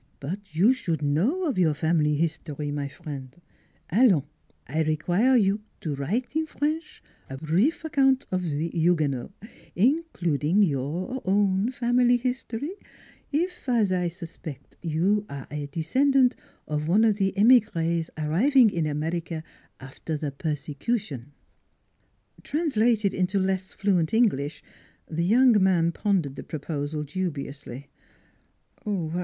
"But 0.19 0.55
you 0.55 0.73
should 0.73 1.03
know 1.03 1.45
of 1.45 1.59
your 1.59 1.75
family 1.75 2.15
history, 2.15 2.71
my 2.71 2.87
friend. 2.87 3.39
A 3.91 3.97
lions! 4.03 4.23
I 4.67 4.81
require 4.81 5.35
you 5.37 5.61
to 5.81 5.93
write 5.93 6.35
in 6.35 6.47
French 6.47 7.03
a 7.29 7.37
brief 7.37 7.85
account 7.85 8.25
of 8.31 8.41
the 8.41 8.69
Huguenots, 8.73 9.31
including 9.75 10.63
your 10.63 11.21
own 11.23 11.69
family 11.69 12.17
history 12.17 12.71
if, 13.31 13.69
as 13.69 13.91
I 13.91 14.07
suspect, 14.07 14.75
you 14.81 15.27
are 15.29 15.45
a 15.51 15.67
descendant 15.67 16.35
of 16.67 16.87
one 16.87 17.03
of 17.03 17.17
the 17.17 17.37
emigres 17.37 18.09
arriving 18.17 18.71
in 18.71 18.87
America 18.87 19.43
after 19.79 20.17
the 20.17 20.31
persecution." 20.31 21.31
NEIGHBORS 22.41 22.53
193 22.53 22.59
Translated 22.83 23.13
into 23.13 23.37
less 23.39 23.71
fluent 23.71 24.15
English, 24.15 24.63
the 25.07 25.23
young 25.23 25.61
man 25.61 25.91
pondered 25.91 26.37
the 26.37 26.43
proposal 26.43 27.03
dubiously. 27.03 27.89